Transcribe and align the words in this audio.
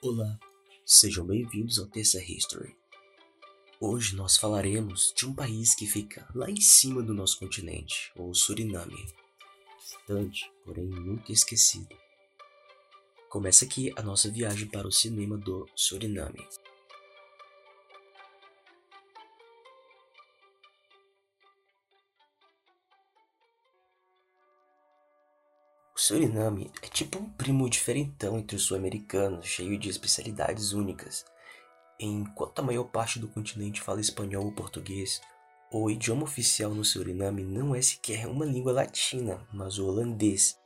Olá, 0.00 0.38
sejam 0.86 1.26
bem-vindos 1.26 1.80
ao 1.80 1.86
Terça 1.86 2.22
History. 2.22 2.76
Hoje 3.80 4.14
nós 4.14 4.36
falaremos 4.36 5.12
de 5.16 5.26
um 5.26 5.34
país 5.34 5.74
que 5.74 5.88
fica 5.88 6.24
lá 6.36 6.48
em 6.48 6.60
cima 6.60 7.02
do 7.02 7.12
nosso 7.12 7.36
continente, 7.36 8.12
o 8.14 8.32
Suriname. 8.32 9.08
Distante, 9.76 10.52
porém 10.64 10.86
nunca 10.86 11.32
esquecido. 11.32 11.96
Começa 13.28 13.64
aqui 13.64 13.92
a 13.96 14.02
nossa 14.02 14.30
viagem 14.30 14.68
para 14.68 14.86
o 14.86 14.92
cinema 14.92 15.36
do 15.36 15.68
Suriname. 15.74 16.46
Suriname 26.08 26.70
é 26.80 26.88
tipo 26.88 27.18
um 27.18 27.28
primo 27.28 27.68
diferentão 27.68 28.38
entre 28.38 28.56
os 28.56 28.62
sul-americanos, 28.62 29.44
cheio 29.44 29.78
de 29.78 29.90
especialidades 29.90 30.72
únicas. 30.72 31.26
Enquanto 32.00 32.60
a 32.60 32.62
maior 32.62 32.84
parte 32.84 33.18
do 33.18 33.28
continente 33.28 33.82
fala 33.82 34.00
espanhol 34.00 34.46
ou 34.46 34.52
português, 34.52 35.20
o 35.70 35.90
idioma 35.90 36.22
oficial 36.22 36.70
no 36.70 36.82
Suriname 36.82 37.44
não 37.44 37.74
é 37.74 37.82
sequer 37.82 38.26
uma 38.26 38.46
língua 38.46 38.72
latina, 38.72 39.46
mas 39.52 39.78
o 39.78 39.86
holandês. 39.86 40.58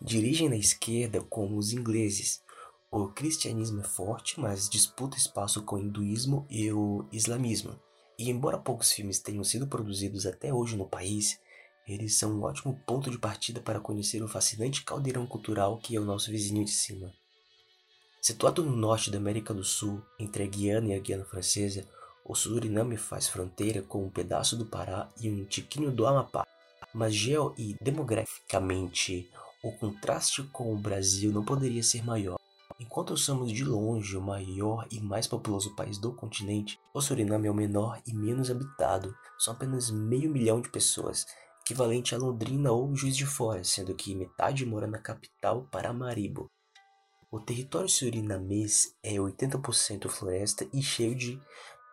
Dirigem 0.00 0.48
na 0.48 0.56
esquerda 0.56 1.20
como 1.20 1.58
os 1.58 1.74
ingleses. 1.74 2.42
O 2.90 3.08
cristianismo 3.08 3.82
é 3.82 3.84
forte, 3.84 4.40
mas 4.40 4.70
disputa 4.70 5.18
espaço 5.18 5.62
com 5.64 5.76
o 5.76 5.80
hinduísmo 5.80 6.46
e 6.48 6.72
o 6.72 7.06
islamismo. 7.12 7.78
E 8.18 8.30
embora 8.30 8.56
poucos 8.56 8.90
filmes 8.90 9.18
tenham 9.18 9.44
sido 9.44 9.66
produzidos 9.66 10.24
até 10.24 10.50
hoje 10.50 10.78
no 10.78 10.88
país, 10.88 11.38
eles 11.86 12.16
são 12.18 12.32
um 12.32 12.42
ótimo 12.42 12.80
ponto 12.86 13.10
de 13.10 13.18
partida 13.18 13.60
para 13.60 13.80
conhecer 13.80 14.22
o 14.22 14.28
fascinante 14.28 14.84
caldeirão 14.84 15.26
cultural 15.26 15.78
que 15.78 15.96
é 15.96 16.00
o 16.00 16.04
nosso 16.04 16.30
vizinho 16.30 16.64
de 16.64 16.70
cima. 16.70 17.12
Situado 18.20 18.62
no 18.62 18.76
norte 18.76 19.10
da 19.10 19.18
América 19.18 19.52
do 19.52 19.64
Sul, 19.64 20.00
entre 20.18 20.44
a 20.44 20.46
Guiana 20.46 20.88
e 20.88 20.94
a 20.94 21.00
Guiana 21.00 21.24
Francesa, 21.24 21.84
o 22.24 22.36
Suriname 22.36 22.96
faz 22.96 23.26
fronteira 23.26 23.82
com 23.82 24.04
um 24.04 24.10
pedaço 24.10 24.56
do 24.56 24.64
Pará 24.64 25.10
e 25.20 25.28
um 25.28 25.44
tiquinho 25.44 25.90
do 25.90 26.06
Amapá. 26.06 26.46
Mas 26.94 27.14
geo 27.14 27.52
e 27.58 27.76
demograficamente, 27.80 29.28
o 29.62 29.72
contraste 29.72 30.44
com 30.44 30.72
o 30.72 30.78
Brasil 30.78 31.32
não 31.32 31.44
poderia 31.44 31.82
ser 31.82 32.04
maior. 32.04 32.38
Enquanto 32.78 33.16
somos 33.16 33.52
de 33.52 33.64
longe 33.64 34.16
o 34.16 34.20
maior 34.20 34.86
e 34.90 35.00
mais 35.00 35.26
populoso 35.26 35.74
país 35.74 35.98
do 35.98 36.12
continente, 36.12 36.78
o 36.94 37.00
Suriname 37.00 37.48
é 37.48 37.50
o 37.50 37.54
menor 37.54 38.00
e 38.06 38.14
menos 38.14 38.50
habitado. 38.50 39.14
São 39.38 39.54
apenas 39.54 39.90
meio 39.90 40.30
milhão 40.30 40.60
de 40.60 40.68
pessoas, 40.68 41.26
equivalente 41.72 42.14
a 42.14 42.18
Londrina 42.18 42.70
ou 42.70 42.94
Juiz 42.94 43.16
de 43.16 43.24
Fora, 43.24 43.64
sendo 43.64 43.94
que 43.94 44.14
metade 44.14 44.66
mora 44.66 44.86
na 44.86 44.98
capital 44.98 45.66
Paramaribo. 45.72 46.50
O 47.30 47.40
território 47.40 47.88
surinamês 47.88 48.94
é 49.02 49.14
80% 49.14 50.06
floresta 50.10 50.68
e 50.70 50.82
cheio 50.82 51.14
de 51.14 51.40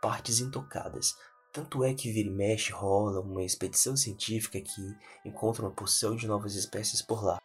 partes 0.01 0.41
intocadas. 0.41 1.15
Tanto 1.53 1.81
é 1.81 1.93
que 1.93 2.11
vira 2.11 2.27
e 2.27 2.31
mexe 2.31 2.73
rola 2.73 3.21
uma 3.21 3.41
expedição 3.41 3.95
científica 3.95 4.59
que 4.59 4.95
encontra 5.25 5.63
uma 5.63 5.71
porção 5.71 6.13
de 6.13 6.27
novas 6.27 6.55
espécies 6.55 7.01
por 7.01 7.23
lá. 7.23 7.39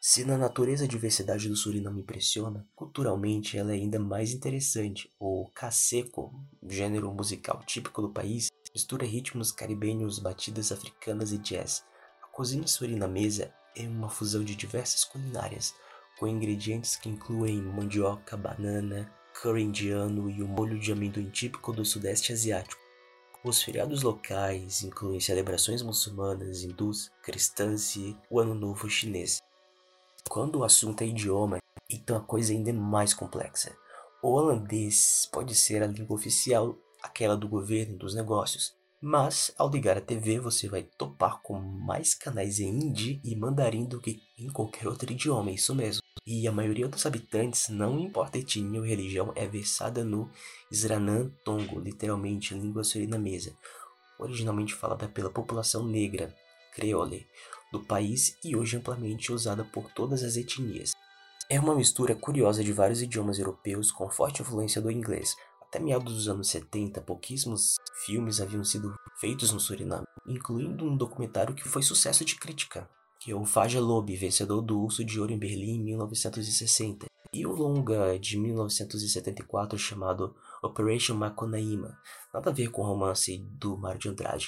Se 0.00 0.24
na 0.24 0.38
natureza 0.38 0.84
a 0.84 0.88
diversidade 0.88 1.48
do 1.48 1.56
Suriname 1.56 2.00
impressiona, 2.00 2.66
culturalmente 2.74 3.58
ela 3.58 3.72
é 3.72 3.74
ainda 3.74 3.98
mais 3.98 4.32
interessante. 4.32 5.10
O 5.20 5.50
caseco, 5.54 6.32
gênero 6.66 7.12
musical 7.12 7.62
típico 7.66 8.00
do 8.00 8.10
país, 8.10 8.48
mistura 8.74 9.06
ritmos 9.06 9.52
caribenhos, 9.52 10.18
batidas 10.18 10.72
africanas 10.72 11.30
e 11.32 11.38
jazz. 11.38 11.84
A 12.20 12.26
cozinha 12.26 12.66
surinamesa 12.66 13.54
é 13.76 13.86
uma 13.86 14.10
fusão 14.10 14.42
de 14.42 14.56
diversas 14.56 15.04
culinárias, 15.04 15.72
com 16.18 16.26
ingredientes 16.26 16.96
que 16.96 17.08
incluem 17.08 17.62
mandioca, 17.62 18.36
banana, 18.36 19.12
curry 19.40 19.62
indiano 19.62 20.28
e 20.28 20.42
o 20.42 20.48
molho 20.48 20.78
de 20.78 20.90
amendoim 20.90 21.30
típico 21.30 21.72
do 21.72 21.84
sudeste 21.84 22.32
asiático. 22.32 22.82
Os 23.44 23.62
feriados 23.62 24.02
locais 24.02 24.82
incluem 24.82 25.20
celebrações 25.20 25.82
muçulmanas, 25.82 26.62
hindus, 26.62 27.12
cristãs 27.22 27.94
e 27.94 28.16
o 28.28 28.40
Ano 28.40 28.54
Novo 28.54 28.88
chinês. 28.88 29.38
Quando 30.28 30.60
o 30.60 30.64
assunto 30.64 31.02
é 31.02 31.06
idioma, 31.06 31.58
então 31.88 32.16
a 32.16 32.20
coisa 32.20 32.52
ainda 32.52 32.70
é 32.70 32.72
mais 32.72 33.12
complexa. 33.12 33.76
O 34.22 34.32
holandês 34.32 35.28
pode 35.30 35.54
ser 35.54 35.82
a 35.82 35.86
língua 35.86 36.16
oficial 36.16 36.76
aquela 37.04 37.36
do 37.36 37.46
governo 37.46 37.98
dos 37.98 38.14
negócios. 38.14 38.74
Mas 39.00 39.52
ao 39.58 39.70
ligar 39.70 39.98
a 39.98 40.00
TV 40.00 40.40
você 40.40 40.66
vai 40.66 40.82
topar 40.82 41.42
com 41.42 41.60
mais 41.60 42.14
canais 42.14 42.58
em 42.58 42.70
hindi 42.70 43.20
e 43.22 43.36
mandarim 43.36 43.84
do 43.84 44.00
que 44.00 44.22
em 44.38 44.50
qualquer 44.50 44.88
outro 44.88 45.12
idioma, 45.12 45.50
é 45.50 45.54
isso 45.54 45.74
mesmo. 45.74 46.00
E 46.26 46.48
a 46.48 46.52
maioria 46.52 46.88
dos 46.88 47.04
habitantes, 47.04 47.68
não 47.68 48.00
importa 48.00 48.38
etnia 48.38 48.80
ou 48.80 48.86
religião, 48.86 49.30
é 49.36 49.46
versada 49.46 50.02
no 50.02 50.30
Sranan 50.72 51.28
Tongo, 51.44 51.78
literalmente 51.78 52.54
língua 52.54 52.82
surinamesa, 52.82 53.54
originalmente 54.18 54.72
falada 54.72 55.06
pela 55.06 55.28
população 55.28 55.86
negra, 55.86 56.34
creole, 56.74 57.26
do 57.70 57.84
país 57.84 58.38
e 58.42 58.56
hoje 58.56 58.78
amplamente 58.78 59.30
usada 59.30 59.64
por 59.64 59.92
todas 59.92 60.22
as 60.22 60.36
etnias. 60.36 60.92
É 61.50 61.60
uma 61.60 61.74
mistura 61.74 62.14
curiosa 62.14 62.64
de 62.64 62.72
vários 62.72 63.02
idiomas 63.02 63.38
europeus 63.38 63.92
com 63.92 64.08
forte 64.08 64.40
influência 64.40 64.80
do 64.80 64.90
inglês, 64.90 65.36
até 65.74 65.82
meados 65.82 66.14
dos 66.14 66.28
anos 66.28 66.48
70, 66.50 67.00
pouquíssimos 67.00 67.74
filmes 68.04 68.40
haviam 68.40 68.62
sido 68.62 68.94
feitos 69.18 69.52
no 69.52 69.58
Suriname, 69.58 70.06
incluindo 70.24 70.84
um 70.84 70.96
documentário 70.96 71.52
que 71.52 71.68
foi 71.68 71.82
sucesso 71.82 72.24
de 72.24 72.36
crítica, 72.36 72.88
que 73.18 73.32
é 73.32 73.34
o 73.34 73.44
Faja 73.44 73.80
Lobe, 73.80 74.14
vencedor 74.14 74.62
do 74.62 74.80
Urso 74.80 75.04
de 75.04 75.18
Ouro 75.18 75.32
em 75.32 75.38
Berlim 75.38 75.80
em 75.80 75.82
1960, 75.82 77.06
e 77.32 77.44
o 77.44 77.50
longa 77.50 78.16
de 78.20 78.38
1974 78.38 79.76
chamado 79.76 80.36
Operation 80.62 81.16
Macunaíma, 81.16 81.98
nada 82.32 82.50
a 82.50 82.54
ver 82.54 82.70
com 82.70 82.82
o 82.82 82.86
romance 82.86 83.38
do 83.58 83.76
Mário 83.76 83.98
de 83.98 84.08
Andrade. 84.08 84.46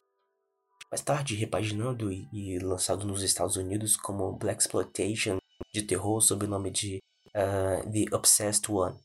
Mais 0.89 1.03
tarde, 1.03 1.35
repaginando 1.35 2.13
e 2.13 2.61
lançado 2.61 3.05
nos 3.05 3.25
Estados 3.25 3.57
Unidos 3.57 3.97
como 3.97 4.33
Black 4.37 4.63
Exploitation 4.63 5.39
de 5.75 5.83
terror 5.83 6.21
sob 6.21 6.45
o 6.45 6.49
nome 6.49 6.71
de 6.71 7.03
uh, 7.31 7.91
The 7.91 8.15
Obsessed 8.15 8.71
One. 8.71 8.97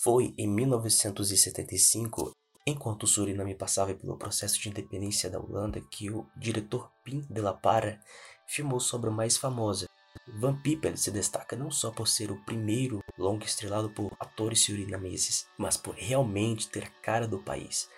Foi 0.00 0.34
em 0.36 0.46
1975, 0.46 2.32
enquanto 2.66 3.04
o 3.04 3.06
Suriname 3.06 3.54
passava 3.54 3.94
pelo 3.94 4.18
processo 4.18 4.60
de 4.60 4.68
independência 4.68 5.30
da 5.30 5.40
Holanda, 5.40 5.80
que 5.90 6.10
o 6.10 6.26
diretor 6.36 6.90
Pim 7.02 7.20
de 7.30 7.40
la 7.40 7.54
Parra 7.54 7.98
filmou 8.46 8.80
sua 8.80 8.98
obra 8.98 9.10
mais 9.10 9.38
famosa. 9.38 9.88
Van 10.28 10.56
Peeper 10.56 10.98
se 10.98 11.10
destaca 11.10 11.56
não 11.56 11.70
só 11.70 11.90
por 11.90 12.06
ser 12.06 12.30
o 12.30 12.44
primeiro 12.44 13.02
longo 13.16 13.44
estrelado 13.44 13.88
por 13.90 14.12
atores 14.20 14.64
surinameses, 14.64 15.46
mas 15.56 15.76
por 15.76 15.94
realmente 15.94 16.68
ter 16.68 16.84
a 16.84 16.90
cara 17.02 17.26
do 17.26 17.38
país. 17.38 17.88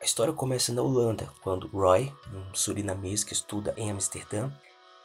A 0.00 0.04
história 0.04 0.32
começa 0.32 0.72
na 0.72 0.82
Holanda, 0.82 1.30
quando 1.42 1.68
Roy, 1.68 2.12
um 2.32 2.54
surinamês 2.54 3.22
que 3.22 3.34
estuda 3.34 3.74
em 3.76 3.90
Amsterdã, 3.90 4.50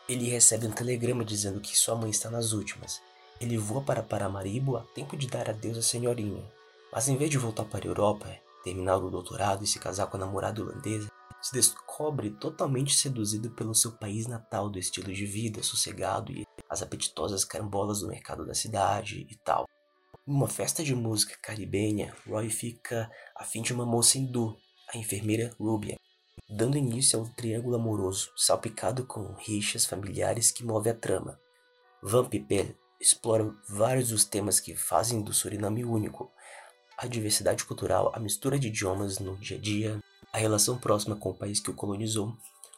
ele 0.07 0.29
recebe 0.29 0.67
um 0.67 0.71
telegrama 0.71 1.25
dizendo 1.25 1.59
que 1.59 1.77
sua 1.77 1.95
mãe 1.95 2.11
está 2.11 2.29
nas 2.29 2.53
últimas 2.53 3.01
ele 3.43 3.57
voa 3.57 3.81
para 3.81 4.01
Paramaribo 4.01 4.77
a 4.77 4.81
tempo 4.81 5.15
de 5.15 5.27
dar 5.27 5.49
adeus 5.49 5.77
à 5.77 5.81
senhorinha, 5.81 6.43
mas 6.91 7.07
em 7.07 7.17
vez 7.17 7.29
de 7.29 7.37
voltar 7.37 7.65
para 7.65 7.85
a 7.85 7.89
Europa, 7.89 8.27
terminar 8.63 8.97
o 8.97 9.09
doutorado 9.09 9.63
e 9.63 9.67
se 9.67 9.79
casar 9.79 10.07
com 10.07 10.17
a 10.17 10.19
namorada 10.19 10.61
holandesa, 10.61 11.11
se 11.41 11.51
descobre 11.51 12.29
totalmente 12.31 12.93
seduzido 12.95 13.51
pelo 13.51 13.75
seu 13.75 13.91
país 13.91 14.27
natal 14.27 14.69
do 14.69 14.79
estilo 14.79 15.11
de 15.11 15.25
vida 15.25 15.61
sossegado 15.61 16.31
e 16.31 16.47
as 16.69 16.81
apetitosas 16.81 17.43
carambolas 17.43 17.99
do 17.99 18.07
mercado 18.07 18.45
da 18.45 18.53
cidade 18.53 19.27
e 19.29 19.35
tal. 19.43 19.67
Numa 20.25 20.47
festa 20.47 20.81
de 20.81 20.95
música 20.95 21.37
caribenha, 21.41 22.15
Roy 22.25 22.49
fica 22.49 23.11
afim 23.35 23.61
de 23.61 23.73
uma 23.73 23.85
moça 23.85 24.17
hindu, 24.17 24.55
a 24.93 24.97
enfermeira 24.97 25.53
Rubia, 25.59 25.97
dando 26.49 26.77
início 26.77 27.19
a 27.19 27.23
um 27.23 27.25
triângulo 27.33 27.75
amoroso, 27.75 28.31
salpicado 28.37 29.05
com 29.05 29.33
rixas 29.33 29.85
familiares 29.85 30.49
que 30.49 30.63
move 30.63 30.89
a 30.89 30.93
trama. 30.93 31.37
Van 32.01 32.25
Pipel 32.25 32.73
explora 33.03 33.53
vários 33.67 34.09
dos 34.09 34.23
temas 34.23 34.61
que 34.61 34.75
fazem 34.75 35.21
do 35.21 35.33
Suriname 35.33 35.83
único. 35.83 36.31
A 36.97 37.05
diversidade 37.05 37.65
cultural, 37.65 38.13
a 38.15 38.19
mistura 38.19 38.57
de 38.57 38.69
idiomas 38.69 39.19
no 39.19 39.35
dia 39.37 39.57
a 39.57 39.59
dia, 39.59 39.99
a 40.31 40.37
relação 40.37 40.77
próxima 40.77 41.15
com 41.15 41.31
o 41.31 41.37
país 41.37 41.59
que 41.59 41.69
o 41.69 41.73
colonizou. 41.73 42.33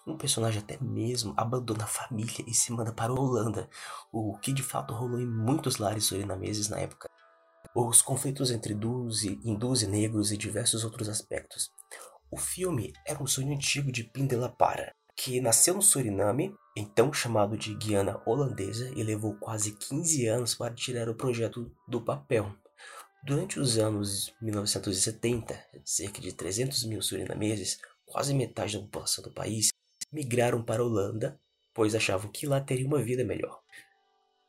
Um 0.07 0.18
personagem 0.18 0.62
até 0.62 0.77
mesmo 0.81 1.33
abandona 1.38 1.83
a 1.83 1.88
família 1.88 2.44
e 2.48 2.54
se 2.54 2.72
manda 2.72 2.92
para 2.92 3.12
a 3.12 3.16
Holanda, 3.16 3.69
o 4.12 4.36
que 4.39 4.51
de 4.51 4.63
fato 4.63 4.95
rolou 4.95 5.19
em 5.19 5.27
muitos 5.27 5.77
lares 5.77 6.06
surinameses 6.06 6.69
na 6.69 6.80
época. 6.80 7.10
Os 7.75 8.01
conflitos 8.01 8.50
entre 8.50 8.74
hindus 8.74 9.24
e, 9.24 9.39
hindus 9.44 9.83
e 9.83 9.88
negros 9.88 10.31
e 10.31 10.38
diversos 10.38 10.83
outros 10.83 11.07
aspectos. 11.07 11.72
O 12.31 12.38
filme 12.38 12.94
era 13.06 13.22
um 13.22 13.27
sonho 13.27 13.54
antigo 13.54 13.92
de 13.92 14.04
Pindela 14.04 14.50
Para, 14.50 14.95
que 15.15 15.39
nasceu 15.39 15.73
no 15.73 15.81
Suriname, 15.81 16.53
então 16.75 17.13
chamado 17.13 17.57
de 17.57 17.73
Guiana 17.73 18.21
Holandesa, 18.25 18.91
e 18.95 19.03
levou 19.03 19.35
quase 19.35 19.71
15 19.71 20.27
anos 20.27 20.56
para 20.56 20.73
tirar 20.73 21.07
o 21.07 21.15
projeto 21.15 21.71
do 21.88 22.01
papel. 22.01 22.53
Durante 23.23 23.59
os 23.59 23.77
anos 23.77 24.33
1970, 24.41 25.59
cerca 25.83 26.21
de 26.21 26.33
300 26.33 26.83
mil 26.83 27.01
surinameses, 27.01 27.79
quase 28.06 28.33
metade 28.33 28.77
da 28.77 28.83
população 28.83 29.23
do 29.23 29.31
país, 29.31 29.69
migraram 30.12 30.62
para 30.62 30.81
a 30.81 30.85
Holanda, 30.85 31.39
pois 31.73 31.95
achavam 31.95 32.29
que 32.29 32.45
lá 32.45 32.62
teria 32.62 32.85
uma 32.85 33.01
vida 33.01 33.23
melhor. 33.23 33.59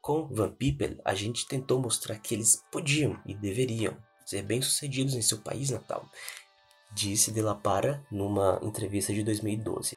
Com 0.00 0.28
Van 0.28 0.52
Peeple, 0.52 1.00
a 1.04 1.14
gente 1.14 1.48
tentou 1.48 1.80
mostrar 1.80 2.18
que 2.18 2.34
eles 2.34 2.62
podiam 2.70 3.20
e 3.24 3.34
deveriam 3.34 3.96
ser 4.26 4.42
bem-sucedidos 4.42 5.14
em 5.14 5.22
seu 5.22 5.38
país 5.38 5.70
natal, 5.70 6.08
disse 6.92 7.32
De 7.32 7.40
La 7.40 7.54
Para 7.54 8.04
numa 8.10 8.60
entrevista 8.62 9.12
de 9.12 9.22
2012. 9.22 9.95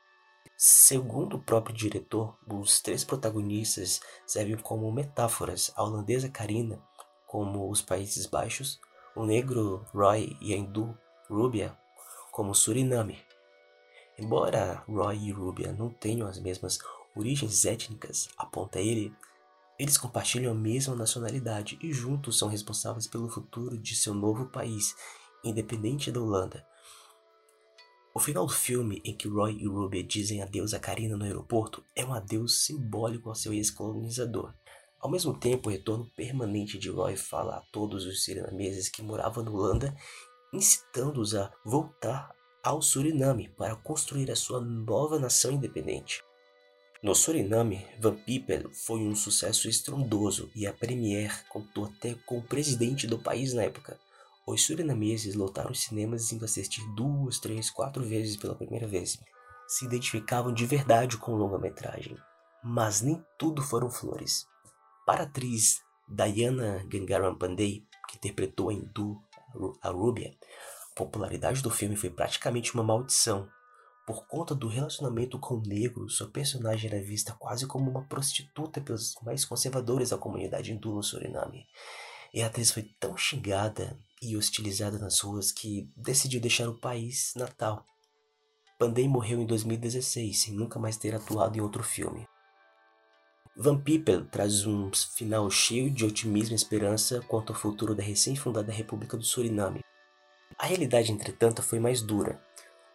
Segundo 0.62 1.38
o 1.38 1.42
próprio 1.42 1.74
diretor, 1.74 2.38
os 2.46 2.82
três 2.82 3.06
protagonistas 3.06 4.02
servem 4.28 4.58
como 4.58 4.92
metáforas: 4.92 5.72
a 5.74 5.82
holandesa 5.82 6.28
Karina, 6.28 6.84
como 7.26 7.72
os 7.72 7.82
Países 7.82 8.26
Baixos, 8.26 8.78
o 9.16 9.24
negro 9.26 9.86
Roy 9.94 10.36
e 10.42 10.54
a 10.54 10.58
hindu 10.58 10.98
Rubia, 11.30 11.78
como 12.30 12.54
Suriname. 12.54 13.24
Embora 14.18 14.84
Roy 14.86 15.30
e 15.30 15.32
Rubia 15.32 15.72
não 15.72 15.90
tenham 15.90 16.28
as 16.28 16.38
mesmas 16.38 16.78
origens 17.16 17.64
étnicas, 17.64 18.28
aponta 18.38 18.82
ele, 18.82 19.16
eles 19.80 19.98
compartilham 19.98 20.52
a 20.52 20.56
mesma 20.56 20.94
nacionalidade 20.94 21.80
e 21.82 21.94
juntos 21.94 22.38
são 22.38 22.50
responsáveis 22.50 23.08
pelo 23.08 23.30
futuro 23.30 23.78
de 23.78 23.96
seu 23.96 24.14
novo 24.14 24.48
país, 24.48 24.94
independente 25.42 26.12
da 26.12 26.20
Holanda. 26.20 26.68
O 28.20 28.22
final 28.22 28.46
do 28.46 28.52
filme, 28.52 29.02
em 29.06 29.16
que 29.16 29.30
Roy 29.30 29.54
e 29.62 29.66
Ruby 29.66 30.04
dizem 30.04 30.42
adeus 30.42 30.74
a 30.74 30.80
Karina 30.80 31.16
no 31.16 31.24
aeroporto, 31.24 31.82
é 31.96 32.04
um 32.04 32.14
adeus 32.14 32.66
simbólico 32.66 33.30
ao 33.30 33.34
seu 33.34 33.54
ex-colonizador. 33.54 34.54
Ao 35.00 35.10
mesmo 35.10 35.40
tempo, 35.40 35.70
o 35.70 35.72
retorno 35.72 36.12
permanente 36.18 36.78
de 36.78 36.90
Roy 36.90 37.16
fala 37.16 37.56
a 37.56 37.62
todos 37.72 38.06
os 38.06 38.26
surinameses 38.26 38.90
que 38.90 39.02
moravam 39.02 39.42
na 39.42 39.50
Holanda, 39.50 39.96
incitando-os 40.52 41.34
a 41.34 41.50
voltar 41.64 42.36
ao 42.62 42.82
Suriname 42.82 43.48
para 43.58 43.78
construir 43.78 44.30
a 44.30 44.36
sua 44.36 44.60
nova 44.60 45.18
nação 45.18 45.54
independente. 45.54 46.22
No 47.02 47.16
Suriname, 47.16 47.88
Van 48.02 48.18
Peeple 48.18 48.68
foi 48.74 49.00
um 49.00 49.16
sucesso 49.16 49.70
estrondoso 49.70 50.52
e 50.54 50.68
a 50.68 50.74
Premiere 50.74 51.34
contou 51.48 51.86
até 51.86 52.16
com 52.26 52.40
o 52.40 52.44
presidente 52.44 53.08
do 53.08 53.18
país 53.18 53.54
na 53.54 53.64
época. 53.64 53.98
Os 54.50 54.66
surinameses 54.66 55.36
lotaram 55.36 55.70
os 55.70 55.82
cinemas 55.82 56.32
indo 56.32 56.44
assistir 56.44 56.82
duas, 56.96 57.38
três, 57.38 57.70
quatro 57.70 58.04
vezes 58.04 58.36
pela 58.36 58.56
primeira 58.56 58.88
vez. 58.88 59.16
Se 59.68 59.86
identificavam 59.86 60.52
de 60.52 60.66
verdade 60.66 61.18
com 61.18 61.34
o 61.34 61.38
longa-metragem. 61.38 62.18
Mas 62.64 63.00
nem 63.00 63.24
tudo 63.38 63.62
foram 63.62 63.92
flores. 63.92 64.48
Para 65.06 65.22
a 65.22 65.26
atriz 65.28 65.84
Diana 66.08 66.84
Gangaram 66.88 67.38
Pandey, 67.38 67.86
que 68.08 68.18
interpretou 68.18 68.70
a 68.70 68.74
hindu 68.74 69.22
Arubia, 69.84 70.36
a 70.94 70.96
popularidade 70.96 71.62
do 71.62 71.70
filme 71.70 71.96
foi 71.96 72.10
praticamente 72.10 72.74
uma 72.74 72.84
maldição 72.84 73.48
por 74.08 74.26
conta 74.26 74.56
do 74.56 74.68
relacionamento 74.68 75.38
com 75.38 75.58
o 75.58 75.62
negro, 75.62 76.10
sua 76.10 76.28
personagem 76.28 76.90
era 76.90 77.00
vista 77.00 77.34
quase 77.34 77.68
como 77.68 77.92
uma 77.92 78.08
prostituta 78.08 78.82
pelos 78.82 79.14
mais 79.22 79.46
conservadores 79.46 80.10
da 80.10 80.18
comunidade 80.18 80.74
hindu 80.74 80.96
no 80.96 81.04
Suriname. 81.04 81.68
E 82.34 82.42
a 82.42 82.48
atriz 82.48 82.72
foi 82.72 82.90
tão 83.00 83.16
xingada 83.16 83.96
e 84.22 84.36
hostilizada 84.36 84.98
nas 84.98 85.20
ruas 85.20 85.52
que 85.52 85.90
decidiu 85.96 86.40
deixar 86.40 86.68
o 86.68 86.80
país 86.80 87.34
natal. 87.36 87.86
Pandey 88.78 89.08
morreu 89.08 89.42
em 89.42 89.46
2016 89.46 90.40
sem 90.40 90.54
nunca 90.54 90.80
mais 90.80 90.98
ter 90.98 91.14
atuado 91.14 91.58
em 91.58 91.62
outro 91.62 91.84
filme. 91.84 92.28
Van 93.62 93.78
Peeple 93.78 94.24
traz 94.32 94.66
um 94.66 94.90
final 95.18 95.52
cheio 95.52 95.92
de 95.92 96.06
otimismo 96.06 96.54
e 96.54 96.56
esperança 96.56 97.20
quanto 97.28 97.52
ao 97.52 97.60
futuro 97.60 97.94
da 97.94 98.02
recém-fundada 98.02 98.72
República 98.72 99.18
do 99.18 99.24
Suriname. 99.24 99.84
A 100.58 100.66
realidade, 100.66 101.12
entretanto, 101.12 101.62
foi 101.62 101.78
mais 101.78 102.02
dura. 102.02 102.42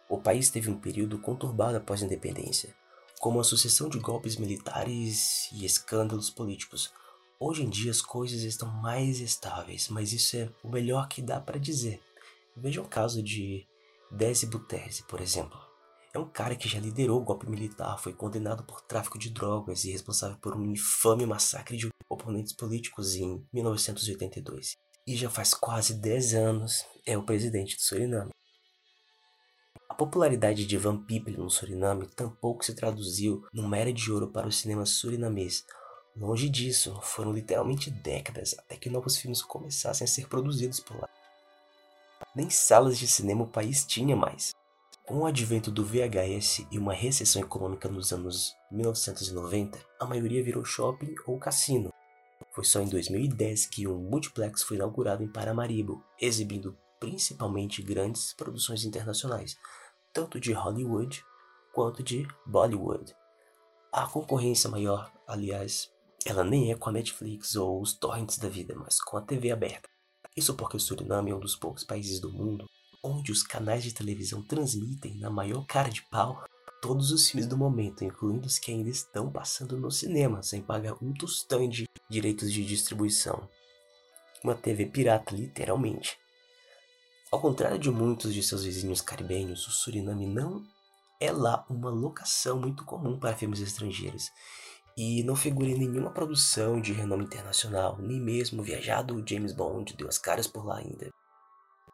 O 0.09 0.19
país 0.19 0.49
teve 0.49 0.71
um 0.71 0.79
período 0.79 1.19
conturbado 1.19 1.77
após 1.77 2.01
a 2.01 2.05
independência, 2.07 2.75
com 3.19 3.29
uma 3.29 3.43
sucessão 3.43 3.89
de 3.89 3.99
golpes 3.99 4.37
militares 4.37 5.49
e 5.51 5.65
escândalos 5.65 6.31
políticos. 6.31 6.91
Hoje 7.37 7.63
em 7.63 7.69
dia 7.69 7.91
as 7.91 8.01
coisas 8.01 8.43
estão 8.43 8.71
mais 8.81 9.19
estáveis, 9.19 9.89
mas 9.89 10.13
isso 10.13 10.37
é 10.37 10.49
o 10.63 10.69
melhor 10.69 11.09
que 11.09 11.21
dá 11.21 11.37
para 11.39 11.59
dizer. 11.59 12.01
Veja 12.55 12.81
o 12.81 12.87
caso 12.87 13.21
de 13.21 13.67
Desi 14.09 14.45
Butese, 14.45 15.03
por 15.03 15.19
exemplo. 15.19 15.59
É 16.13 16.17
um 16.17 16.29
cara 16.29 16.55
que 16.55 16.69
já 16.69 16.79
liderou 16.79 17.19
o 17.19 17.25
golpe 17.25 17.49
militar, 17.49 17.99
foi 17.99 18.13
condenado 18.13 18.63
por 18.63 18.79
tráfico 18.79 19.19
de 19.19 19.29
drogas 19.29 19.83
e 19.83 19.91
responsável 19.91 20.37
por 20.37 20.55
um 20.55 20.63
infame 20.63 21.25
massacre 21.25 21.75
de 21.75 21.89
oponentes 22.09 22.53
políticos 22.53 23.15
em 23.15 23.45
1982. 23.51 24.77
E 25.05 25.13
já 25.17 25.29
faz 25.29 25.53
quase 25.53 25.95
10 25.95 26.35
anos 26.35 26.85
é 27.05 27.17
o 27.17 27.25
presidente 27.25 27.75
do 27.75 27.81
Suriname. 27.81 28.31
A 29.89 29.93
popularidade 29.93 30.65
de 30.65 30.77
Van 30.77 31.03
Peeble 31.03 31.37
no 31.37 31.49
Suriname 31.49 32.07
tampouco 32.07 32.63
se 32.63 32.73
traduziu 32.73 33.45
numa 33.53 33.77
era 33.77 33.91
de 33.91 34.09
ouro 34.09 34.31
para 34.31 34.47
o 34.47 34.51
cinema 34.51 34.85
surinamês. 34.85 35.65
Longe 36.15 36.47
disso, 36.47 36.97
foram 37.01 37.33
literalmente 37.33 37.91
décadas 37.91 38.55
até 38.57 38.77
que 38.77 38.89
novos 38.89 39.17
filmes 39.17 39.41
começassem 39.41 40.05
a 40.05 40.07
ser 40.07 40.29
produzidos 40.29 40.79
por 40.79 40.97
lá. 40.97 41.09
Nem 42.33 42.49
salas 42.49 42.97
de 42.97 43.05
cinema 43.05 43.43
o 43.43 43.49
país 43.49 43.85
tinha 43.85 44.15
mais. 44.15 44.53
Com 45.05 45.19
o 45.19 45.25
advento 45.25 45.69
do 45.69 45.85
VHS 45.85 46.65
e 46.71 46.79
uma 46.79 46.93
recessão 46.93 47.41
econômica 47.41 47.89
nos 47.89 48.13
anos 48.13 48.55
1990, 48.71 49.77
a 49.99 50.05
maioria 50.05 50.41
virou 50.41 50.63
shopping 50.63 51.13
ou 51.27 51.37
cassino. 51.37 51.93
Foi 52.51 52.63
só 52.63 52.79
em 52.79 52.87
2010 52.87 53.65
que 53.65 53.85
um 53.85 53.97
multiplex 53.97 54.63
foi 54.63 54.77
inaugurado 54.77 55.21
em 55.21 55.27
Paramaribo, 55.27 56.01
exibindo 56.19 56.77
principalmente 56.97 57.81
grandes 57.81 58.33
produções 58.33 58.85
internacionais, 58.85 59.57
tanto 60.13 60.39
de 60.39 60.53
Hollywood 60.53 61.21
quanto 61.73 62.01
de 62.01 62.25
Bollywood. 62.45 63.13
A 63.91 64.07
concorrência 64.07 64.69
maior, 64.69 65.11
aliás, 65.27 65.93
ela 66.25 66.43
nem 66.43 66.71
é 66.71 66.75
com 66.75 66.89
a 66.89 66.93
Netflix 66.93 67.55
ou 67.55 67.79
os 67.79 67.93
torrents 67.93 68.39
da 68.39 68.49
vida, 68.49 68.73
mas 68.75 68.99
com 68.99 69.15
a 69.15 69.21
TV 69.21 69.51
aberta. 69.51 69.87
Isso 70.35 70.55
porque 70.55 70.75
o 70.75 70.79
Suriname 70.79 71.29
é 71.29 71.35
um 71.35 71.39
dos 71.39 71.55
poucos 71.55 71.83
países 71.83 72.19
do 72.19 72.33
mundo 72.33 72.65
onde 73.03 73.31
os 73.31 73.43
canais 73.43 73.83
de 73.83 73.93
televisão 73.93 74.41
transmitem 74.41 75.15
na 75.19 75.29
maior 75.29 75.63
cara 75.67 75.89
de 75.89 76.01
pau 76.09 76.43
todos 76.81 77.11
os 77.11 77.29
filmes 77.29 77.47
do 77.47 77.55
momento, 77.55 78.03
incluindo 78.03 78.47
os 78.47 78.57
que 78.57 78.71
ainda 78.71 78.89
estão 78.89 79.31
passando 79.31 79.77
no 79.77 79.91
cinema, 79.91 80.41
sem 80.41 80.61
pagar 80.61 80.95
um 81.01 81.13
tostão 81.13 81.69
de 81.69 81.87
direitos 82.09 82.51
de 82.51 82.65
distribuição. 82.65 83.47
Uma 84.43 84.55
TV 84.55 84.87
pirata, 84.87 85.35
literalmente. 85.35 86.17
Ao 87.31 87.39
contrário 87.39 87.77
de 87.77 87.91
muitos 87.91 88.33
de 88.33 88.41
seus 88.41 88.63
vizinhos 88.63 89.01
caribenhos, 89.01 89.67
o 89.67 89.71
Suriname 89.71 90.25
não 90.25 90.63
é 91.19 91.31
lá 91.31 91.65
uma 91.69 91.89
locação 91.89 92.59
muito 92.59 92.83
comum 92.83 93.19
para 93.19 93.35
filmes 93.35 93.59
estrangeiros 93.59 94.31
e 94.97 95.23
não 95.23 95.35
figura 95.35 95.69
em 95.69 95.77
nenhuma 95.77 96.11
produção 96.11 96.79
de 96.79 96.93
renome 96.93 97.25
internacional, 97.25 97.97
nem 97.99 98.19
mesmo 98.19 98.61
o 98.61 98.63
viajado 98.63 99.23
James 99.27 99.51
Bond 99.51 99.93
deu 99.97 100.07
as 100.07 100.17
caras 100.17 100.47
por 100.47 100.65
lá 100.65 100.77
ainda. 100.77 101.09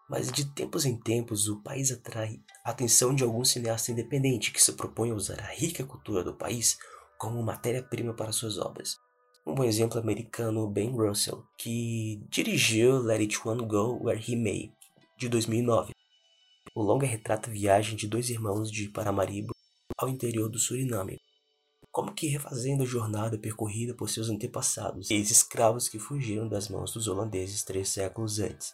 Mas 0.07 0.31
de 0.31 0.45
tempos 0.45 0.85
em 0.85 0.97
tempos 0.97 1.47
o 1.47 1.61
país 1.63 1.91
atrai 1.91 2.39
a 2.63 2.71
atenção 2.71 3.15
de 3.15 3.23
algum 3.23 3.43
cineasta 3.43 3.91
independente 3.91 4.51
que 4.51 4.61
se 4.61 4.73
propõe 4.73 5.09
a 5.09 5.15
usar 5.15 5.39
a 5.39 5.51
rica 5.51 5.83
cultura 5.83 6.23
do 6.23 6.35
país 6.35 6.77
como 7.17 7.41
matéria-prima 7.41 8.13
para 8.13 8.31
suas 8.31 8.57
obras. 8.57 8.97
Um 9.47 9.55
bom 9.55 9.63
exemplo 9.63 9.97
é 9.97 10.01
o 10.01 10.03
americano 10.03 10.67
Ben 10.67 10.91
Russell, 10.91 11.43
que 11.57 12.23
dirigiu 12.29 12.99
Let 12.99 13.21
It 13.21 13.39
One 13.43 13.65
Go 13.65 14.03
Where 14.03 14.21
He 14.21 14.35
May, 14.35 14.71
de 15.17 15.27
2009. 15.27 15.93
O 16.75 16.83
longa 16.83 17.07
retrata 17.07 17.49
a 17.49 17.53
viagem 17.53 17.95
de 17.95 18.07
dois 18.07 18.29
irmãos 18.29 18.71
de 18.71 18.89
Paramaribo 18.89 19.55
ao 19.97 20.07
interior 20.07 20.49
do 20.49 20.59
Suriname, 20.59 21.19
como 21.91 22.13
que 22.13 22.27
refazendo 22.27 22.83
a 22.83 22.85
jornada 22.85 23.37
percorrida 23.37 23.93
por 23.93 24.09
seus 24.09 24.29
antepassados, 24.29 25.11
ex-escravos 25.11 25.89
que 25.89 25.99
fugiram 25.99 26.47
das 26.47 26.69
mãos 26.69 26.93
dos 26.93 27.07
holandeses 27.07 27.63
três 27.63 27.89
séculos 27.89 28.39
antes. 28.39 28.73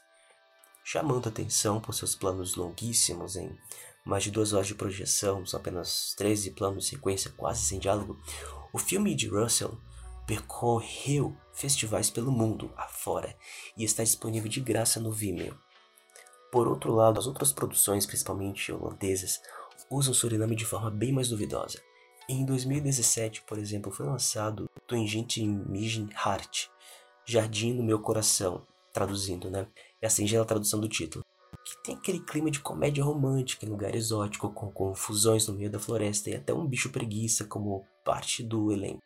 Chamando 0.84 1.28
atenção 1.28 1.82
por 1.82 1.94
seus 1.94 2.16
planos 2.16 2.56
longuíssimos 2.56 3.36
em 3.36 3.58
mais 4.06 4.24
de 4.24 4.32
duas 4.32 4.54
horas 4.54 4.68
de 4.68 4.76
projeção, 4.76 5.46
são 5.46 5.60
apenas 5.60 6.14
13 6.16 6.52
planos 6.52 6.86
de 6.86 6.92
sequência 6.92 7.30
quase 7.36 7.66
sem 7.66 7.78
diálogo, 7.78 8.18
o 8.72 8.78
filme 8.78 9.14
de 9.14 9.28
Russell 9.28 9.78
percorreu 10.26 11.36
festivais 11.54 12.10
pelo 12.10 12.32
mundo 12.32 12.72
afora 12.78 13.36
e 13.76 13.84
está 13.84 14.04
disponível 14.04 14.50
de 14.50 14.62
graça 14.62 15.00
no 15.00 15.12
Vimeo. 15.12 15.58
Por 16.52 16.68
outro 16.68 16.94
lado, 16.94 17.20
as 17.20 17.28
outras 17.28 17.52
produções, 17.52 18.06
principalmente 18.06 18.72
holandesas, 18.72 19.42
usam 19.90 20.14
Suriname 20.14 20.56
de 20.56 20.66
forma 20.66 20.90
bem 20.90 21.12
mais 21.12 21.30
duvidosa. 21.30 21.82
Em 22.30 22.44
2017, 22.44 23.44
por 23.44 23.58
exemplo, 23.58 23.90
foi 23.90 24.06
lançado 24.06 24.70
Tungente 24.86 25.42
Mijin 25.48 26.10
Hart, 26.14 26.68
Jardim 27.26 27.72
no 27.72 27.82
Meu 27.82 28.02
Coração, 28.02 28.68
traduzindo, 28.92 29.50
né? 29.50 29.66
É 30.02 30.08
a 30.08 30.46
tradução 30.46 30.78
do 30.78 30.90
título. 30.90 31.24
Que 31.64 31.84
tem 31.86 31.96
aquele 31.96 32.20
clima 32.20 32.52
de 32.52 32.60
comédia 32.60 33.02
romântica 33.02 33.66
em 33.66 33.70
lugar 33.70 33.96
exótico, 33.96 34.52
com 34.52 34.70
confusões 34.70 35.48
no 35.48 35.54
meio 35.54 35.70
da 35.70 35.80
floresta 35.80 36.30
e 36.30 36.36
até 36.36 36.54
um 36.54 36.68
bicho 36.68 36.90
preguiça 36.90 37.46
como 37.46 37.86
parte 38.04 38.44
do 38.44 38.74
elenco. 38.74 39.02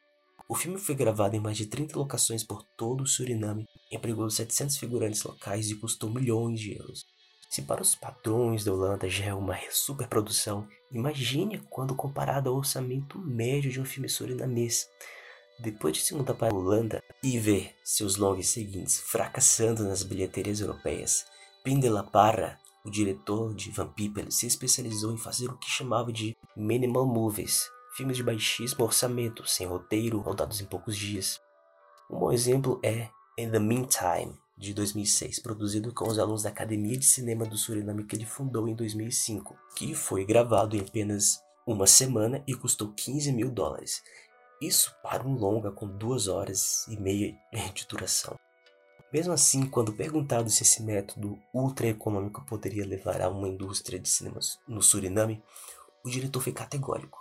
O 0.50 0.56
filme 0.56 0.80
foi 0.80 0.96
gravado 0.96 1.36
em 1.36 1.40
mais 1.40 1.58
de 1.58 1.68
30 1.68 2.00
locações 2.00 2.44
por 2.44 2.64
todo 2.76 3.04
o 3.04 3.08
Suriname, 3.08 3.68
empregou 3.92 4.28
700 4.32 4.78
figurantes 4.78 5.22
locais 5.22 5.70
e 5.70 5.76
custou 5.76 6.10
milhões 6.10 6.60
de 6.60 6.76
euros. 6.76 7.06
Se 7.52 7.64
para 7.64 7.82
os 7.82 7.96
padrões 7.96 8.64
da 8.64 8.72
Holanda 8.72 9.10
já 9.10 9.26
é 9.26 9.34
uma 9.34 9.58
superprodução, 9.70 10.66
imagine 10.90 11.58
quando 11.70 11.94
comparado 11.94 12.50
ao 12.50 12.56
orçamento 12.56 13.20
médio 13.20 13.70
de 13.70 13.82
um 13.82 13.84
filme 13.84 14.08
surinamês. 14.08 14.88
Depois 15.60 15.98
de 15.98 16.02
se 16.02 16.16
mudar 16.16 16.34
para 16.34 16.54
a 16.54 16.58
Holanda 16.58 17.04
e 17.22 17.38
ver 17.38 17.76
seus 17.84 18.16
longas 18.16 18.48
seguintes 18.48 19.02
fracassando 19.02 19.84
nas 19.84 20.02
bilheterias 20.02 20.62
europeias, 20.62 21.26
Pim 21.62 21.78
de 21.78 21.90
la 21.90 22.04
Parra, 22.04 22.58
o 22.86 22.90
diretor 22.90 23.54
de 23.54 23.70
Van 23.70 23.90
People, 23.90 24.32
se 24.32 24.48
especializou 24.48 25.14
em 25.14 25.18
fazer 25.18 25.50
o 25.50 25.58
que 25.58 25.70
chamava 25.70 26.10
de 26.10 26.38
minimal 26.56 27.06
movies, 27.06 27.70
filmes 27.98 28.16
de 28.16 28.24
baixíssimo 28.24 28.86
orçamento, 28.86 29.46
sem 29.46 29.68
roteiro, 29.68 30.22
rodados 30.22 30.62
em 30.62 30.66
poucos 30.66 30.96
dias. 30.96 31.38
Um 32.10 32.18
bom 32.18 32.32
exemplo 32.32 32.80
é 32.82 33.10
In 33.38 33.52
the 33.52 33.60
Meantime, 33.60 34.40
de 34.62 34.76
2006, 34.76 35.40
produzido 35.40 35.92
com 35.92 36.08
os 36.08 36.20
alunos 36.20 36.44
da 36.44 36.50
Academia 36.50 36.96
de 36.96 37.06
Cinema 37.06 37.48
do 37.48 37.58
Suriname 37.58 38.06
que 38.06 38.16
ele 38.16 38.28
fundou 38.28 38.68
em 38.68 38.76
2005, 38.76 39.58
que 39.76 39.96
foi 39.96 40.24
gravado 40.24 40.78
em 40.78 40.82
apenas 40.82 41.42
uma 41.66 41.88
semana 41.88 42.44
e 42.46 42.54
custou 42.54 42.94
15 42.94 43.32
mil 43.32 43.50
dólares. 43.50 44.04
Isso 44.62 44.94
para 45.02 45.28
um 45.28 45.34
longa 45.34 45.72
com 45.72 45.88
duas 45.88 46.28
horas 46.28 46.86
e 46.88 46.96
meia 46.96 47.36
de 47.74 47.88
duração. 47.88 48.38
Mesmo 49.12 49.34
assim, 49.34 49.66
quando 49.66 49.94
perguntado 49.94 50.48
se 50.52 50.62
esse 50.62 50.84
método 50.84 51.40
ultra 51.52 51.88
econômico 51.88 52.46
poderia 52.46 52.86
levar 52.86 53.20
a 53.20 53.30
uma 53.30 53.50
indústria 53.50 54.00
de 54.00 54.08
cinemas 54.08 54.60
no 54.68 54.82
Suriname, 54.82 55.42
o 56.06 56.10
diretor 56.10 56.40
foi 56.40 56.54
categórico. 56.54 57.20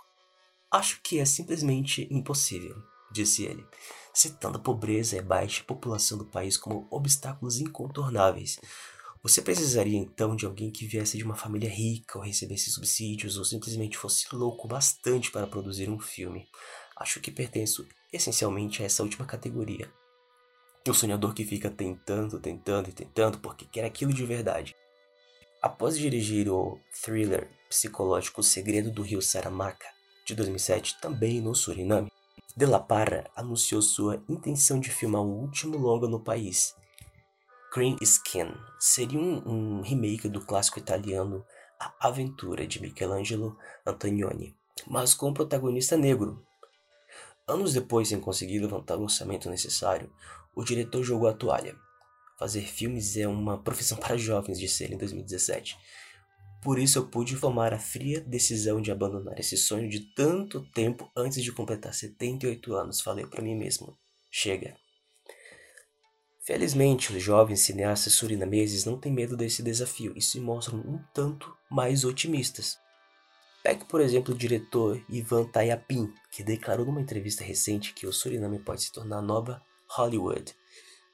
Acho 0.69 1.01
que 1.01 1.19
é 1.19 1.25
simplesmente 1.25 2.07
impossível, 2.11 2.75
disse 3.11 3.43
ele, 3.43 3.65
citando 4.13 4.59
pobreza 4.59 5.15
e 5.15 5.19
a 5.19 5.23
baixa 5.23 5.63
população 5.63 6.17
do 6.17 6.25
país 6.25 6.57
como 6.57 6.87
obstáculos 6.89 7.59
incontornáveis. 7.59 8.59
Você 9.23 9.41
precisaria 9.41 9.97
então 9.97 10.35
de 10.35 10.45
alguém 10.45 10.71
que 10.71 10.87
viesse 10.87 11.17
de 11.17 11.23
uma 11.23 11.35
família 11.35 11.69
rica 11.69 12.17
ou 12.17 12.23
recebesse 12.23 12.71
subsídios 12.71 13.37
ou 13.37 13.45
simplesmente 13.45 13.97
fosse 13.97 14.25
louco 14.33 14.67
bastante 14.67 15.29
para 15.29 15.45
produzir 15.45 15.89
um 15.89 15.99
filme. 15.99 16.47
Acho 16.95 17.19
que 17.19 17.31
pertenço 17.31 17.87
essencialmente 18.11 18.81
a 18.81 18.85
essa 18.85 19.03
última 19.03 19.25
categoria. 19.25 19.91
O 20.87 20.93
sonhador 20.93 21.35
que 21.35 21.45
fica 21.45 21.69
tentando, 21.69 22.39
tentando 22.39 22.89
e 22.89 22.93
tentando 22.93 23.37
porque 23.37 23.65
quer 23.65 23.85
aquilo 23.85 24.11
de 24.11 24.25
verdade. 24.25 24.75
Após 25.61 25.95
dirigir 25.95 26.49
o 26.49 26.79
thriller 27.03 27.47
psicológico 27.69 28.41
Segredo 28.41 28.89
do 28.89 29.03
Rio 29.03 29.21
Saramaca, 29.21 29.85
de 30.25 30.33
2007, 30.33 30.99
também 30.99 31.39
no 31.39 31.53
Suriname, 31.53 32.11
De 32.55 32.65
La 32.65 32.79
Parra 32.79 33.29
anunciou 33.33 33.81
sua 33.81 34.21
intenção 34.27 34.77
de 34.77 34.89
filmar 34.89 35.21
o 35.21 35.41
último 35.41 35.77
longa 35.77 36.05
no 36.05 36.19
país. 36.19 36.75
Green 37.73 37.95
Skin 38.01 38.53
seria 38.77 39.17
um, 39.17 39.77
um 39.79 39.81
remake 39.81 40.27
do 40.27 40.41
clássico 40.41 40.77
italiano 40.77 41.45
A 41.79 42.07
Aventura 42.09 42.67
de 42.67 42.81
Michelangelo 42.81 43.57
Antonioni, 43.85 44.53
mas 44.85 45.13
com 45.13 45.29
um 45.29 45.33
protagonista 45.33 45.95
negro. 45.95 46.45
Anos 47.47 47.73
depois, 47.73 48.09
sem 48.09 48.19
conseguir 48.19 48.59
levantar 48.59 48.97
o 48.97 49.03
orçamento 49.03 49.49
necessário, 49.49 50.11
o 50.53 50.61
diretor 50.61 51.03
jogou 51.03 51.29
a 51.29 51.33
toalha. 51.33 51.77
Fazer 52.37 52.63
filmes 52.63 53.15
é 53.15 53.29
uma 53.29 53.57
profissão 53.59 53.95
para 53.99 54.17
jovens, 54.17 54.59
disse 54.59 54.83
ele 54.83 54.95
em 54.95 54.97
2017. 54.97 55.77
Por 56.61 56.77
isso 56.77 56.99
eu 56.99 57.07
pude 57.07 57.39
tomar 57.39 57.73
a 57.73 57.79
fria 57.79 58.21
decisão 58.21 58.79
de 58.79 58.91
abandonar 58.91 59.39
esse 59.39 59.57
sonho 59.57 59.89
de 59.89 60.13
tanto 60.13 60.61
tempo 60.71 61.11
antes 61.15 61.43
de 61.43 61.51
completar 61.51 61.93
78 61.93 62.75
anos, 62.75 63.01
falei 63.01 63.25
para 63.25 63.41
mim 63.41 63.55
mesmo. 63.55 63.97
Chega. 64.29 64.75
Felizmente, 66.43 67.15
os 67.15 67.21
jovens 67.21 67.61
cineastas 67.61 68.13
surinameses 68.13 68.85
não 68.85 68.99
têm 68.99 69.11
medo 69.11 69.35
desse 69.35 69.63
desafio 69.63 70.13
e 70.15 70.21
se 70.21 70.39
mostram 70.39 70.79
um 70.79 70.99
tanto 71.13 71.55
mais 71.69 72.03
otimistas. 72.03 72.77
Pegue, 73.63 73.85
por 73.85 74.01
exemplo, 74.01 74.33
o 74.33 74.37
diretor 74.37 75.03
Ivan 75.07 75.45
Tayapin, 75.45 76.11
que 76.31 76.43
declarou 76.43 76.85
numa 76.85 77.01
entrevista 77.01 77.43
recente 77.43 77.93
que 77.93 78.07
o 78.07 78.13
Suriname 78.13 78.57
pode 78.57 78.83
se 78.83 78.91
tornar 78.91 79.19
a 79.19 79.21
nova 79.21 79.61
Hollywood. 79.87 80.55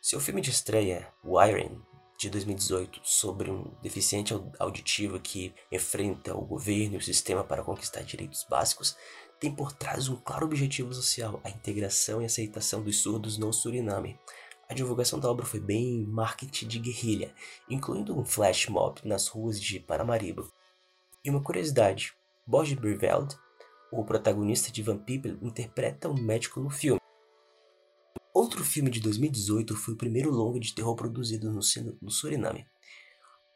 Seu 0.02 0.20
filme 0.22 0.40
de 0.40 0.50
estreia, 0.50 1.12
Wiring, 1.26 1.82
de 2.18 2.30
2018, 2.32 3.00
sobre 3.04 3.52
um 3.52 3.72
deficiente 3.82 4.34
auditivo 4.58 5.20
que 5.20 5.54
enfrenta 5.72 6.36
o 6.36 6.42
governo 6.42 6.96
e 6.96 6.98
o 6.98 7.02
sistema 7.02 7.44
para 7.44 7.64
conquistar 7.64 8.02
direitos 8.02 8.46
básicos, 8.50 8.98
tem 9.40 9.54
por 9.54 9.72
trás 9.72 10.10
um 10.10 10.16
claro 10.16 10.48
objetivo 10.48 10.92
social, 10.94 11.40
a 11.44 11.50
integração 11.50 12.22
e 12.22 12.26
aceitação 12.26 12.82
dos 12.82 13.02
surdos 13.04 13.38
no 13.38 13.54
Suriname. 13.54 14.20
A 14.68 14.74
divulgação 14.74 15.20
da 15.20 15.30
obra 15.30 15.46
foi 15.46 15.60
bem 15.60 16.04
marketing 16.08 16.68
de 16.68 16.80
guerrilha, 16.80 17.34
incluindo 17.70 18.18
um 18.20 18.26
flash 18.26 18.68
mob 18.68 19.00
nas 19.06 19.28
ruas 19.28 19.62
de 19.62 19.80
Paramaribo. 19.80 20.52
E 21.24 21.30
uma 21.30 21.42
curiosidade, 21.42 22.14
Borges 22.46 22.78
Briveld, 22.78 23.38
o 23.92 24.04
protagonista 24.04 24.72
de 24.72 24.82
Van 24.82 24.98
People, 24.98 25.38
interpreta 25.42 26.10
um 26.10 26.16
médico 26.16 26.60
no 26.60 26.70
filme. 26.70 27.00
Outro 28.40 28.64
filme 28.64 28.92
de 28.92 29.00
2018 29.00 29.76
foi 29.76 29.96
o 29.96 29.98
primeiro 29.98 30.30
longa 30.30 30.60
de 30.60 30.72
terror 30.72 30.96
produzido 30.96 31.52
no, 31.52 31.60
no 32.00 32.12
Suriname. 32.12 32.68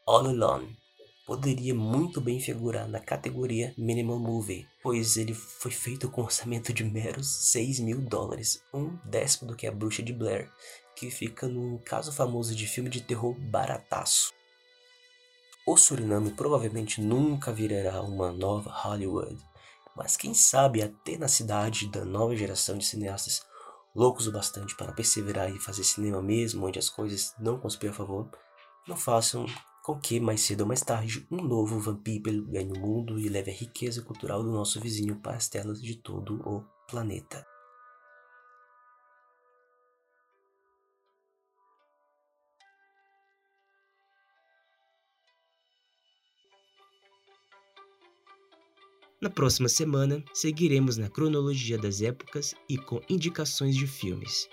All 0.07 0.25
Alone 0.25 0.75
poderia 1.23 1.75
muito 1.75 2.19
bem 2.19 2.39
figurar 2.39 2.87
na 2.87 2.99
categoria 2.99 3.75
Minimal 3.77 4.17
Movie, 4.17 4.67
pois 4.81 5.17
ele 5.17 5.35
foi 5.35 5.69
feito 5.69 6.09
com 6.09 6.21
um 6.21 6.23
orçamento 6.23 6.73
de 6.73 6.83
meros 6.83 7.27
6 7.51 7.79
mil 7.79 8.01
dólares, 8.01 8.63
um 8.73 8.97
décimo 9.05 9.49
do 9.49 9.55
que 9.55 9.67
a 9.67 9.71
Bruxa 9.71 10.01
de 10.01 10.13
Blair, 10.13 10.51
que 10.95 11.11
fica 11.11 11.47
no 11.47 11.77
caso 11.85 12.11
famoso 12.11 12.55
de 12.55 12.65
filme 12.65 12.89
de 12.89 13.01
terror 13.01 13.35
barataço. 13.39 14.33
O 15.63 15.77
Suriname 15.77 16.31
provavelmente 16.31 16.99
nunca 16.99 17.53
virará 17.53 18.01
uma 18.01 18.31
nova 18.31 18.71
Hollywood, 18.71 19.37
mas 19.95 20.17
quem 20.17 20.33
sabe 20.33 20.81
a 20.81 20.89
tenacidade 20.89 21.87
da 21.87 22.03
nova 22.03 22.35
geração 22.35 22.79
de 22.79 22.85
cineastas 22.87 23.50
loucos 23.95 24.27
o 24.27 24.31
bastante 24.31 24.75
para 24.75 24.93
perseverar 24.93 25.53
e 25.53 25.59
fazer 25.59 25.83
cinema 25.83 26.21
mesmo, 26.21 26.65
onde 26.65 26.79
as 26.79 26.89
coisas 26.89 27.33
não 27.39 27.59
conspiram 27.59 27.93
a 27.93 27.97
favor, 27.97 28.29
não 28.87 28.95
façam 28.95 29.45
com 29.83 29.99
que 29.99 30.19
mais 30.19 30.41
cedo 30.41 30.61
ou 30.61 30.67
mais 30.67 30.81
tarde 30.81 31.27
um 31.31 31.41
novo 31.41 31.79
People 31.97 32.41
ganhe 32.51 32.71
o 32.71 32.79
mundo 32.79 33.19
e 33.19 33.27
leve 33.27 33.51
a 33.51 33.53
riqueza 33.53 34.01
cultural 34.01 34.43
do 34.43 34.51
nosso 34.51 34.79
vizinho 34.79 35.19
para 35.19 35.37
as 35.37 35.49
telas 35.49 35.81
de 35.81 35.95
todo 35.95 36.39
o 36.47 36.63
planeta. 36.87 37.50
Na 49.21 49.29
próxima 49.29 49.69
semana, 49.69 50.21
seguiremos 50.33 50.97
na 50.97 51.07
cronologia 51.07 51.77
das 51.77 52.01
épocas 52.01 52.55
e 52.67 52.75
com 52.75 52.99
indicações 53.07 53.75
de 53.75 53.85
filmes. 53.85 54.49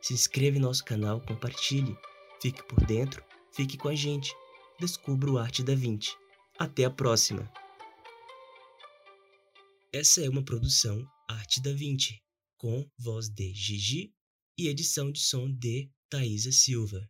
Se 0.00 0.14
inscreva 0.14 0.56
em 0.56 0.60
nosso 0.60 0.84
canal, 0.84 1.20
compartilhe, 1.20 1.96
fique 2.42 2.64
por 2.64 2.84
dentro, 2.84 3.22
fique 3.52 3.78
com 3.78 3.86
a 3.86 3.94
gente. 3.94 4.34
Descubra 4.80 5.30
o 5.30 5.38
Arte 5.38 5.62
da 5.62 5.76
Vinci. 5.76 6.16
Até 6.58 6.84
a 6.84 6.90
próxima! 6.90 7.48
Essa 9.92 10.24
é 10.24 10.28
uma 10.28 10.42
produção 10.42 11.06
Arte 11.28 11.62
da 11.62 11.72
Vinci, 11.72 12.20
com 12.58 12.84
voz 12.98 13.28
de 13.28 13.54
Gigi 13.54 14.12
e 14.60 14.68
edição 14.68 15.10
de 15.10 15.20
som 15.20 15.50
de 15.50 15.90
Thaisa 16.10 16.52
Silva. 16.52 17.08